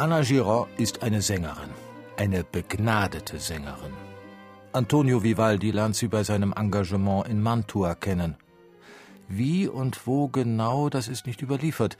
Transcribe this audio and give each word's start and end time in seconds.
Anna 0.00 0.22
Girard 0.22 0.68
ist 0.78 1.02
eine 1.02 1.20
Sängerin, 1.20 1.70
eine 2.16 2.44
begnadete 2.44 3.40
Sängerin. 3.40 3.92
Antonio 4.72 5.24
Vivaldi 5.24 5.72
lernt 5.72 5.96
sie 5.96 6.06
bei 6.06 6.22
seinem 6.22 6.52
Engagement 6.56 7.26
in 7.26 7.42
Mantua 7.42 7.96
kennen. 7.96 8.36
Wie 9.26 9.66
und 9.66 10.06
wo 10.06 10.28
genau, 10.28 10.88
das 10.88 11.08
ist 11.08 11.26
nicht 11.26 11.42
überliefert, 11.42 11.98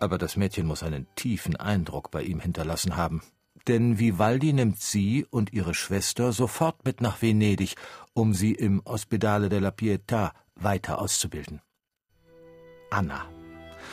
aber 0.00 0.18
das 0.18 0.36
Mädchen 0.36 0.66
muss 0.66 0.82
einen 0.82 1.06
tiefen 1.14 1.54
Eindruck 1.54 2.10
bei 2.10 2.24
ihm 2.24 2.40
hinterlassen 2.40 2.96
haben. 2.96 3.22
Denn 3.68 4.00
Vivaldi 4.00 4.52
nimmt 4.52 4.80
sie 4.80 5.24
und 5.30 5.52
ihre 5.52 5.74
Schwester 5.74 6.32
sofort 6.32 6.84
mit 6.84 7.00
nach 7.00 7.22
Venedig, 7.22 7.76
um 8.14 8.34
sie 8.34 8.50
im 8.50 8.82
Ospedale 8.84 9.48
della 9.48 9.68
Pietà 9.68 10.32
weiter 10.56 11.00
auszubilden. 11.00 11.60
Anna. 12.90 13.26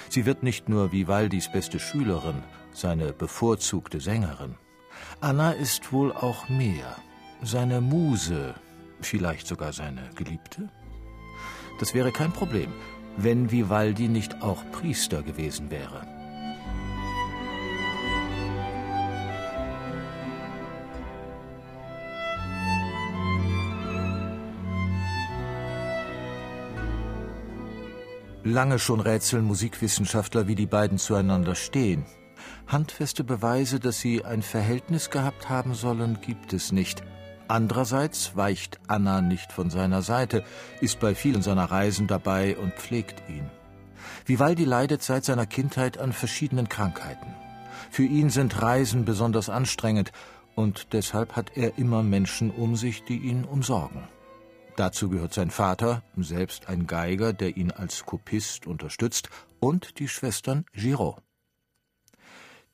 Sie 0.09 0.26
wird 0.26 0.41
nicht 0.41 0.68
nur 0.68 0.91
Vivaldis 0.91 1.52
beste 1.52 1.80
Schülerin, 1.80 2.41
seine 2.72 3.14
bevorzugte 3.14 4.00
Sängerin. 4.00 4.55
Anna 5.22 5.52
ist 5.52 5.91
wohl 5.91 6.12
auch 6.12 6.50
mehr, 6.50 6.96
seine 7.41 7.82
Muse, 7.82 8.55
vielleicht 9.02 9.48
sogar 9.48 9.74
seine 9.74 10.10
Geliebte? 10.16 10.70
Das 11.80 11.93
wäre 11.93 12.12
kein 12.12 12.32
Problem, 12.34 12.74
wenn 13.18 13.52
Vivaldi 13.52 14.08
nicht 14.08 14.41
auch 14.41 14.63
Priester 14.71 15.24
gewesen 15.24 15.71
wäre. 15.71 16.05
Lange 28.43 28.80
schon 28.80 28.99
rätseln 28.99 29.46
Musikwissenschaftler, 29.46 30.48
wie 30.48 30.55
die 30.55 30.65
beiden 30.65 30.98
zueinander 30.98 31.55
stehen. 31.55 32.05
Handfeste 32.68 33.24
Beweise, 33.24 33.80
dass 33.80 34.00
sie 34.00 34.24
ein 34.26 34.42
Verhältnis 34.42 35.10
gehabt 35.10 35.50
haben 35.50 35.74
sollen, 35.74 36.20
gibt 36.22 36.54
es 36.54 36.72
nicht. 36.72 37.04
Andererseits 37.48 38.36
weicht 38.36 38.80
Anna 38.88 39.22
nicht 39.22 39.52
von 39.52 39.70
seiner 39.70 40.04
Seite, 40.04 40.44
ist 40.82 41.00
bei 41.00 41.16
vielen 41.16 41.42
seiner 41.42 41.66
Reisen 41.66 42.05
dabei 42.05 42.55
und 42.58 42.74
pflegt 42.74 43.24
ihn. 43.27 43.50
Vivaldi 44.26 44.66
leidet 44.66 45.02
seit 45.02 45.26
seiner 45.26 45.48
Kindheit 45.48 45.98
an 45.98 46.14
verschiedenen 46.14 46.70
Krankheiten. 46.70 47.34
Für 47.90 48.04
ihn 48.04 48.30
sind 48.30 48.62
Reisen 48.62 49.04
besonders 49.04 49.50
anstrengend 49.50 50.12
und 50.55 50.94
deshalb 50.94 51.36
hat 51.36 51.55
er 51.55 51.77
immer 51.77 52.04
Menschen 52.04 52.52
um 52.52 52.76
sich, 52.76 53.04
die 53.04 53.18
ihn 53.18 53.46
umsorgen. 53.46 54.04
Dazu 54.76 55.10
gehört 55.10 55.34
sein 55.34 55.50
Vater, 55.50 56.04
selbst 56.16 56.70
ein 56.70 56.86
Geiger, 56.86 57.34
der 57.34 57.58
ihn 57.58 57.72
als 57.72 58.05
Kopist 58.05 58.68
unterstützt, 58.68 59.30
und 59.60 60.00
die 60.00 60.08
Schwestern 60.08 60.66
Giraud. 60.72 61.22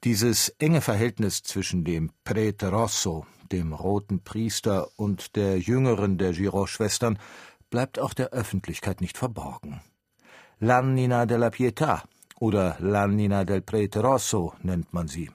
Dieses 0.05 0.49
enge 0.59 0.81
Verhältnis 0.81 1.41
zwischen 1.41 1.83
dem 1.83 2.11
Prete 2.23 2.69
Rosso, 2.69 3.25
dem 3.51 3.73
roten 3.73 4.23
Priester, 4.23 4.87
und 4.97 5.35
der 5.35 5.57
jüngeren 5.57 6.19
der 6.19 6.31
Giraud-Schwestern 6.31 7.17
bleibt 7.71 7.97
auch 7.97 8.13
der 8.13 8.29
Öffentlichkeit 8.29 9.01
nicht 9.01 9.17
verborgen. 9.17 9.81
L'Annina 10.61 11.25
della 11.25 11.49
Pietà 11.49 12.03
oder 12.39 12.77
L'Annina 12.79 13.45
del 13.45 13.63
Prete 13.63 14.01
Rosso 14.01 14.53
nennt 14.61 14.93
man 14.93 15.07
sie. 15.07 15.31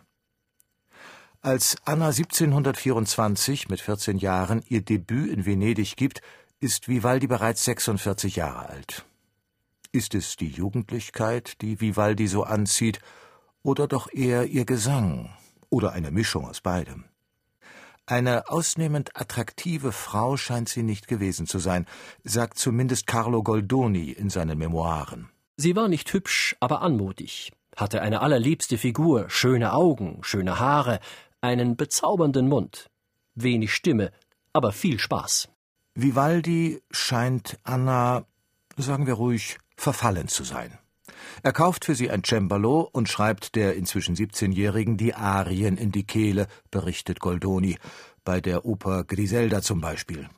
Als 1.41 1.77
Anna 1.84 2.11
1724 2.11 3.69
mit 3.71 3.81
14 3.81 4.19
Jahren 4.19 4.62
ihr 4.69 4.83
Debüt 4.83 5.33
in 5.33 5.47
Venedig 5.47 5.97
gibt, 5.97 6.23
ist 6.61 6.87
Vivaldi 6.87 7.27
bereits 7.27 7.65
46 7.65 8.37
Jahre 8.37 8.69
alt. 8.69 9.05
Ist 9.91 10.15
es 10.15 10.37
die 10.37 10.50
Jugendlichkeit, 10.50 11.61
die 11.61 11.81
Vivaldi 11.81 12.28
so 12.28 12.44
anzieht, 12.44 13.00
oder 13.62 13.87
doch 13.87 14.12
eher 14.12 14.47
ihr 14.47 14.65
Gesang 14.65 15.31
oder 15.69 15.93
eine 15.93 16.10
Mischung 16.10 16.47
aus 16.47 16.60
beidem. 16.60 17.04
Eine 18.06 18.48
ausnehmend 18.48 19.10
attraktive 19.15 19.93
Frau 19.93 20.37
scheint 20.37 20.69
sie 20.69 20.82
nicht 20.82 21.06
gewesen 21.06 21.47
zu 21.47 21.59
sein, 21.60 21.87
sagt 22.25 22.59
zumindest 22.59 23.06
Carlo 23.06 23.43
Goldoni 23.43 24.10
in 24.10 24.31
seinen 24.31 24.59
Memoiren. 24.59 25.28
Sie 25.56 25.76
war 25.76 25.88
nicht 25.88 26.12
hübsch, 26.12 26.56
aber 26.59 26.82
anmutig, 26.82 27.53
hatte 27.76 28.03
eine 28.03 28.20
allerliebste 28.20 28.78
Figur, 28.78 29.31
schöne 29.31 29.72
Augen, 29.72 30.19
schöne 30.22 30.59
Haare, 30.59 30.99
einen 31.41 31.76
bezaubernden 31.76 32.49
Mund, 32.49 32.91
wenig 33.34 33.72
Stimme, 33.72 34.10
aber 34.53 34.72
viel 34.72 34.99
Spaß. 34.99 35.49
Vivaldi 35.94 36.82
scheint 36.91 37.59
Anna, 37.62 38.25
sagen 38.76 39.06
wir 39.06 39.15
ruhig, 39.15 39.59
verfallen 39.76 40.28
zu 40.28 40.44
sein. 40.44 40.78
Er 41.42 41.53
kauft 41.53 41.84
für 41.84 41.94
sie 41.94 42.10
ein 42.10 42.22
Cembalo 42.25 42.88
und 42.92 43.08
schreibt 43.08 43.54
der 43.54 43.76
inzwischen 43.76 44.16
17-Jährigen 44.16 44.97
die 44.97 45.14
Arien 45.14 45.76
in 45.76 45.92
die 45.92 46.04
Kehle, 46.04 46.47
berichtet 46.70 47.20
Goldoni, 47.20 47.78
bei 48.25 48.41
der 48.41 48.64
Oper 48.64 49.04
Griselda 49.04 49.62
zum 49.62 49.81
Beispiel. 49.81 50.28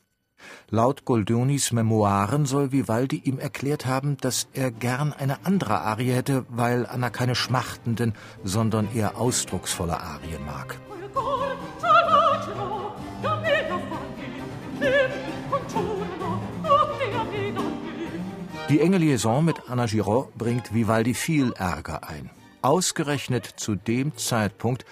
Laut 0.71 1.05
Goldonis 1.05 1.73
Memoiren 1.73 2.47
soll 2.47 2.73
Vivaldi 2.73 3.17
ihm 3.25 3.39
erklärt 3.39 3.87
haben, 3.87 4.17
dass 4.17 4.49
er 4.53 4.71
gern 4.71 5.13
eine 5.13 5.45
andere 5.47 5.81
Arie 5.81 6.13
hätte, 6.13 6.47
weil 6.49 6.87
Anna 6.87 7.11
keine 7.11 7.35
schmachtenden, 7.35 8.15
sondern 8.43 8.89
eher 8.95 9.17
ausdrucksvolle 9.19 10.01
Arien 10.01 10.45
mag. 10.45 10.79
Die 18.73 18.81
enge 18.81 18.97
Liaison 18.97 19.45
mit 19.45 19.69
Anna 19.69 19.85
Giraud 19.85 20.35
bringt 20.35 20.73
Vivaldi 20.73 21.13
viel 21.13 21.53
Ärger 21.53 22.09
ein. 22.09 22.31
Ausgerechnet 22.63 23.45
zu 23.45 23.75
dem 23.75 24.17
Zeitpunkt, 24.17 24.87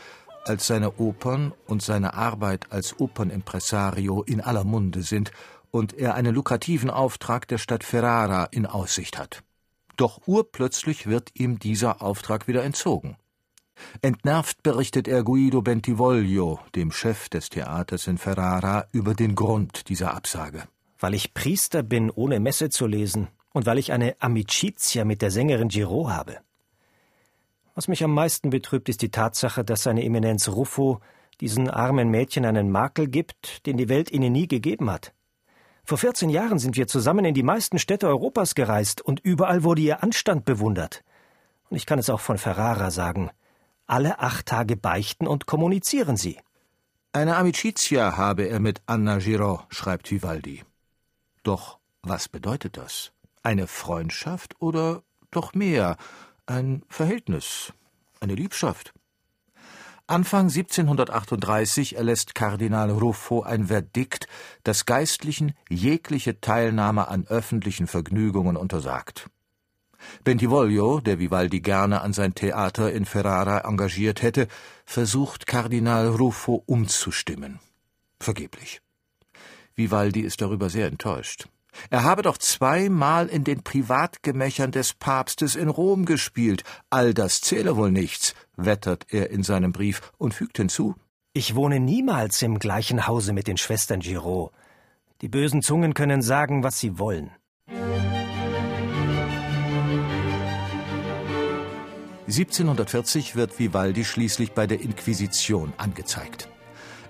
als 0.45 0.67
seine 0.67 0.99
Opern 0.99 1.55
und 1.67 1.81
seine 1.81 2.13
Arbeit 2.13 2.71
als 2.73 3.01
Opernimpresario 3.01 4.23
in 4.25 4.43
aller 4.43 4.65
Munde 4.65 5.01
sind 5.01 5.33
und 5.71 5.95
er 5.95 6.15
einen 6.15 6.35
lukrativen 6.35 6.91
Auftrag 6.91 7.49
der 7.49 7.57
Stadt 7.57 7.83
Ferrara 7.83 8.45
in 8.51 8.67
Aussicht 8.67 9.17
hat. 9.17 9.45
Doch 9.97 10.21
urplötzlich 10.27 11.07
wird 11.07 11.31
ihm 11.33 11.59
dieser 11.59 12.03
Auftrag 12.03 12.49
wieder 12.49 12.63
entzogen. 12.65 13.17
Entnervt 14.03 14.63
berichtet 14.63 15.09
er 15.09 15.23
Guido 15.23 15.63
Bentivoglio, 15.63 16.61
dem 16.75 16.93
Chef 16.93 17.31
des 17.31 17.49
Theaters 17.49 18.09
in 18.09 18.19
Ferrara, 18.19 18.89
über 18.93 19.15
den 19.15 19.35
Grund 19.35 19.89
dieser 19.89 20.13
Absage. 20.13 20.65
Weil 20.99 21.15
ich 21.15 21.33
Priester 21.33 21.83
bin, 21.83 22.11
ohne 22.11 22.41
Messe 22.41 22.69
zu 22.69 22.87
lesen, 22.87 23.29
und 23.53 23.67
weil 23.67 23.79
ich 23.79 23.93
eine 23.93 24.17
Amicizia 24.21 25.05
mit 25.05 25.23
der 25.23 25.31
Sängerin 25.31 25.69
Giraud 25.69 26.11
habe. 26.11 26.39
Was 27.75 27.89
mich 27.89 28.05
am 28.05 28.13
meisten 28.13 28.51
betrübt, 28.51 28.89
ist 28.89 29.03
die 29.03 29.11
Tatsache, 29.11 29.65
dass 29.65 29.85
seine 29.85 30.05
Eminenz 30.05 30.49
Ruffo 30.49 31.01
diesen 31.41 31.71
armen 31.71 32.11
Mädchen 32.11 32.45
einen 32.45 32.71
Makel 32.71 33.09
gibt, 33.09 33.67
den 33.67 33.77
die 33.77 33.89
Welt 33.89 34.11
ihnen 34.11 34.33
nie 34.33 34.47
gegeben 34.47 34.91
hat. 34.91 35.13
Vor 35.85 35.99
14 35.99 36.31
Jahren 36.31 36.59
sind 36.59 36.77
wir 36.77 36.87
zusammen 36.87 37.25
in 37.25 37.35
die 37.35 37.43
meisten 37.43 37.79
Städte 37.79 38.07
Europas 38.07 38.55
gereist 38.55 39.01
und 39.01 39.21
überall 39.21 39.65
wurde 39.65 39.83
ihr 39.83 40.03
Anstand 40.03 40.45
bewundert. 40.45 41.03
Und 41.69 41.77
ich 41.77 41.87
kann 41.87 41.99
es 41.99 42.11
auch 42.11 42.21
von 42.21 42.39
Ferrara 42.39 42.91
sagen. 42.91 43.31
Alle 43.87 44.21
acht 44.21 44.47
Tage 44.47 44.77
beichten 44.77 45.27
und 45.27 45.47
kommunizieren 45.47 46.17
sie. 46.17 46.39
Eine 47.13 47.37
Amicizia 47.37 48.17
habe 48.17 48.45
er 48.45 48.61
mit 48.61 48.83
Anna 48.87 49.19
Giraud, 49.19 49.63
schreibt 49.71 50.11
Vivaldi. 50.11 50.63
Doch 51.43 51.79
was 52.03 52.29
bedeutet 52.29 52.77
das? 52.77 53.13
Eine 53.43 53.67
Freundschaft 53.67 54.61
oder 54.61 55.03
doch 55.31 55.55
mehr, 55.55 55.97
ein 56.47 56.83
Verhältnis, 56.89 57.73
eine 58.21 58.35
Liebschaft. 58.35 58.93
Anfang 60.07 60.49
1738 60.49 61.97
erlässt 61.97 62.35
Kardinal 62.35 62.91
Ruffo 62.91 63.43
ein 63.43 63.69
Verdikt, 63.69 64.27
das 64.65 64.85
Geistlichen 64.85 65.55
jegliche 65.69 66.41
Teilnahme 66.41 67.09
an 67.09 67.27
öffentlichen 67.29 67.87
Vergnügungen 67.87 68.57
untersagt. 68.57 69.31
Bentivoglio, 70.25 71.01
der 71.01 71.19
Vivaldi 71.19 71.61
gerne 71.61 72.01
an 72.01 72.13
sein 72.13 72.35
Theater 72.35 72.93
in 72.93 73.05
Ferrara 73.05 73.61
engagiert 73.61 74.23
hätte, 74.23 74.49
versucht 74.85 75.47
Kardinal 75.47 76.09
Ruffo 76.09 76.63
umzustimmen. 76.67 77.61
Vergeblich. 78.19 78.83
Vivaldi 79.77 80.21
ist 80.21 80.41
darüber 80.41 80.69
sehr 80.69 80.89
enttäuscht. 80.89 81.49
Er 81.89 82.05
habe 82.05 82.23
doch 82.23 82.37
zweimal 82.37 83.29
in 83.29 83.45
den 83.45 83.63
Privatgemächern 83.63 84.71
des 84.71 84.93
Papstes 84.95 85.57
in 85.57 85.69
Rom 85.69 86.05
gespielt. 86.05 86.65
All 86.91 87.15
das 87.15 87.41
zähle 87.41 87.77
wohl 87.77 87.91
nichts, 87.91 88.35
wettert 88.57 89.07
er 89.11 89.31
in 89.31 89.43
seinem 89.43 89.73
Brief 89.73 90.13
und 90.19 90.35
fügt 90.35 90.59
hinzu. 90.59 90.95
Ich 91.33 91.55
wohne 91.55 91.81
niemals 91.81 92.43
im 92.43 92.59
gleichen 92.59 93.07
Hause 93.07 93.33
mit 93.33 93.47
den 93.47 93.57
Schwestern 93.57 94.01
Giraud. 94.01 94.51
Die 95.21 95.29
bösen 95.29 95.63
Zungen 95.63 95.95
können 95.95 96.23
sagen, 96.23 96.63
was 96.63 96.81
sie 96.81 96.99
wollen. 96.99 97.31
1740 102.27 103.35
wird 103.35 103.59
Vivaldi 103.59 104.05
schließlich 104.05 104.53
bei 104.53 104.67
der 104.67 104.81
Inquisition 104.81 105.73
angezeigt. 105.79 106.49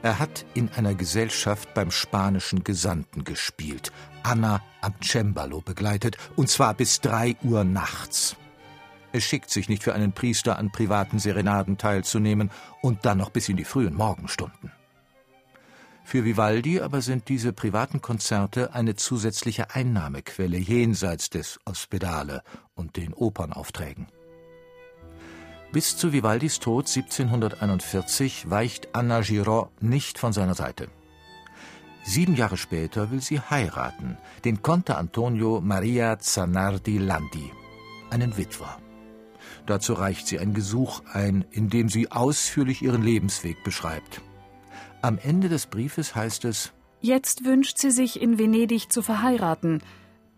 Er 0.03 0.19
hat 0.19 0.47
in 0.55 0.71
einer 0.71 0.95
Gesellschaft 0.95 1.75
beim 1.75 1.91
spanischen 1.91 2.65
Gesandten 2.65 3.25
gespielt, 3.25 3.93
Anna 4.23 4.63
am 4.81 4.95
Cembalo 5.03 5.61
begleitet, 5.61 6.17
und 6.37 6.49
zwar 6.49 6.73
bis 6.73 7.01
drei 7.01 7.37
Uhr 7.43 7.65
nachts. 7.65 8.37
Es 9.13 9.25
schickt 9.25 9.51
sich 9.51 9.69
nicht 9.69 9.83
für 9.83 9.95
einen 9.95 10.13
Priester 10.13 10.59
an 10.59 10.71
privaten 10.71 11.19
Serenaden 11.19 11.77
teilzunehmen 11.77 12.51
und 12.81 13.05
dann 13.05 13.19
noch 13.19 13.31
bis 13.31 13.49
in 13.49 13.57
die 13.57 13.65
frühen 13.65 13.95
Morgenstunden. 13.95 14.73
Für 16.03 16.25
Vivaldi 16.25 16.81
aber 16.81 17.03
sind 17.03 17.29
diese 17.29 17.53
privaten 17.53 18.01
Konzerte 18.01 18.73
eine 18.73 18.97
zusätzliche 18.97 19.75
Einnahmequelle 19.75 20.57
jenseits 20.57 21.29
des 21.31 21.61
Ospedale 21.67 22.43
und 22.75 22.97
den 22.97 23.13
Opernaufträgen. 23.13 24.07
Bis 25.73 25.97
zu 25.97 26.13
Vivaldis 26.13 26.59
Tod 26.59 26.89
1741 26.89 28.51
weicht 28.51 28.89
Anna 28.93 29.21
Giraud 29.21 29.69
nicht 29.81 30.19
von 30.19 30.33
seiner 30.33 30.55
Seite. 30.55 30.89
Sieben 32.03 32.35
Jahre 32.35 32.57
später 32.57 33.13
will 33.13 33.21
sie 33.21 33.39
heiraten, 33.39 34.19
den 34.45 34.63
Conte 34.63 34.97
Antonio 34.97 35.61
Maria 35.61 36.19
Zanardi 36.19 36.99
Landi, 36.99 37.53
einen 38.11 38.37
Witwer. 38.37 38.79
Dazu 39.67 39.93
reicht 39.93 40.27
sie 40.27 40.41
ein 40.41 40.55
Gesuch 40.55 41.03
ein, 41.13 41.45
in 41.53 41.71
dem 41.71 41.89
sie 41.89 42.11
ausführlich 42.11 42.83
ihren 42.83 43.05
Lebensweg 43.05 43.63
beschreibt. 43.63 44.23
Am 45.03 45.19
Ende 45.23 45.49
des 45.49 45.67
Briefes 45.67 46.17
heißt 46.17 46.47
es 46.47 46.73
Jetzt 47.01 47.45
wünscht 47.45 47.79
sie 47.79 47.93
sich 47.93 48.21
in 48.21 48.41
Venedig 48.41 48.91
zu 48.91 49.03
verheiraten, 49.03 49.85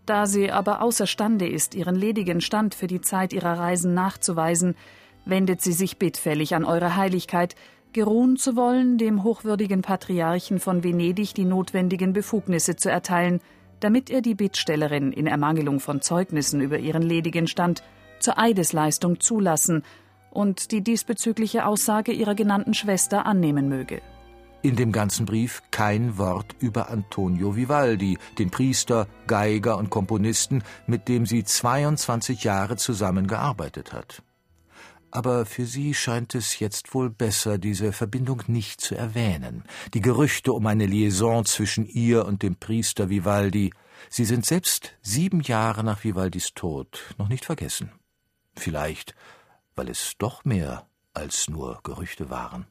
da 0.05 0.27
sie 0.27 0.51
aber 0.51 0.83
außerstande 0.83 1.47
ist, 1.47 1.73
ihren 1.73 1.95
ledigen 1.95 2.39
Stand 2.39 2.75
für 2.75 2.87
die 2.87 3.01
Zeit 3.01 3.33
ihrer 3.33 3.57
Reisen 3.57 3.95
nachzuweisen, 3.95 4.75
wendet 5.25 5.61
sie 5.61 5.73
sich 5.73 5.97
bittfällig 5.97 6.55
an 6.55 6.65
Eure 6.65 6.95
Heiligkeit, 6.95 7.55
geruhen 7.93 8.37
zu 8.37 8.55
wollen, 8.55 8.97
dem 8.97 9.23
hochwürdigen 9.23 9.81
Patriarchen 9.81 10.59
von 10.59 10.83
Venedig 10.83 11.33
die 11.33 11.45
notwendigen 11.45 12.11
Befugnisse 12.13 12.75
zu 12.75 12.89
erteilen, 12.89 13.39
damit 13.79 14.09
er 14.09 14.21
die 14.21 14.35
Bittstellerin 14.35 15.11
in 15.11 15.27
Ermangelung 15.27 15.79
von 15.79 16.01
Zeugnissen 16.01 16.61
über 16.61 16.79
ihren 16.79 17.03
ledigen 17.03 17.47
Stand 17.47 17.83
zur 18.19 18.37
Eidesleistung 18.39 19.19
zulassen 19.19 19.83
und 20.31 20.71
die 20.71 20.81
diesbezügliche 20.81 21.65
Aussage 21.65 22.11
ihrer 22.11 22.33
genannten 22.33 22.73
Schwester 22.73 23.25
annehmen 23.25 23.69
möge. 23.69 24.01
In 24.61 24.77
dem 24.77 24.93
ganzen 24.93 25.25
Brief 25.25 25.61
kein 25.71 26.17
Wort 26.17 26.55
über 26.59 26.89
Antonio 26.89 27.57
Vivaldi, 27.57 28.17
den 28.39 28.49
Priester, 28.49 29.07
Geiger 29.27 29.77
und 29.77 29.89
Komponisten, 29.89 30.63
mit 30.87 31.09
dem 31.09 31.25
sie 31.25 31.43
22 31.43 32.45
Jahre 32.45 32.77
zusammengearbeitet 32.77 33.91
hat 33.91 34.23
aber 35.13 35.45
für 35.45 35.67
sie 35.67 35.93
scheint 35.93 36.33
es 36.33 36.57
jetzt 36.57 36.95
wohl 36.95 37.11
besser, 37.11 37.59
diese 37.59 37.93
Verbindung 37.93 38.41
nicht 38.47 38.81
zu 38.81 38.95
erwähnen. 38.95 39.63
Die 39.93 40.01
Gerüchte 40.01 40.51
um 40.53 40.65
eine 40.65 40.87
Liaison 40.87 41.45
zwischen 41.45 41.85
ihr 41.85 42.25
und 42.25 42.41
dem 42.41 42.55
Priester 42.55 43.09
Vivaldi, 43.09 43.71
sie 44.09 44.25
sind 44.25 44.43
selbst 44.43 44.95
sieben 45.03 45.41
Jahre 45.41 45.83
nach 45.83 46.03
Vivaldis 46.03 46.55
Tod 46.55 47.13
noch 47.19 47.29
nicht 47.29 47.45
vergessen. 47.45 47.91
Vielleicht, 48.55 49.13
weil 49.75 49.87
es 49.89 50.13
doch 50.17 50.45
mehr 50.45 50.87
als 51.13 51.47
nur 51.47 51.79
Gerüchte 51.83 52.31
waren. 52.31 52.65